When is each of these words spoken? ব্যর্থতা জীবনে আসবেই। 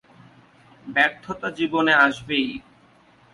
ব্যর্থতা 0.85 1.47
জীবনে 1.51 1.93
আসবেই। 2.05 2.47